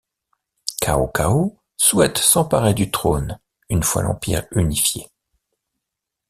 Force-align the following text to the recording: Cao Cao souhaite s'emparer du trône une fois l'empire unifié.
Cao 0.81 1.09
Cao 1.09 1.59
souhaite 1.77 2.17
s'emparer 2.17 2.73
du 2.73 2.89
trône 2.89 3.39
une 3.69 3.83
fois 3.83 4.01
l'empire 4.01 4.47
unifié. 4.49 5.07